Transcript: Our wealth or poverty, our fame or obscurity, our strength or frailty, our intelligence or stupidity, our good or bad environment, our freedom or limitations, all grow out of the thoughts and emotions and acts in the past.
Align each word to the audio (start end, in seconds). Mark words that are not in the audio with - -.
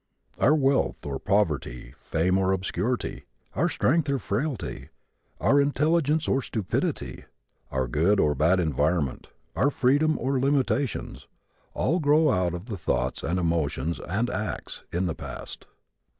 Our 0.39 0.55
wealth 0.55 1.05
or 1.05 1.19
poverty, 1.19 1.89
our 1.89 1.95
fame 1.99 2.35
or 2.39 2.53
obscurity, 2.53 3.25
our 3.53 3.69
strength 3.69 4.09
or 4.09 4.17
frailty, 4.17 4.89
our 5.39 5.61
intelligence 5.61 6.27
or 6.27 6.41
stupidity, 6.41 7.25
our 7.69 7.87
good 7.87 8.19
or 8.19 8.33
bad 8.33 8.59
environment, 8.59 9.27
our 9.55 9.69
freedom 9.69 10.17
or 10.17 10.39
limitations, 10.39 11.27
all 11.75 11.99
grow 11.99 12.31
out 12.31 12.55
of 12.55 12.65
the 12.65 12.77
thoughts 12.79 13.21
and 13.21 13.37
emotions 13.37 13.99
and 13.99 14.31
acts 14.31 14.83
in 14.91 15.05
the 15.05 15.13
past. 15.13 15.67